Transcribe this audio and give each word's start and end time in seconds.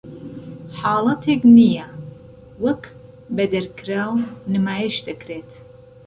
"حاڵەتێک 0.79 1.41
نیە" 1.55 1.87
وەک 2.63 2.81
"بەدەرکراو" 3.35 4.13
نمایش 4.51 4.95
دەکرێت. 5.07 5.49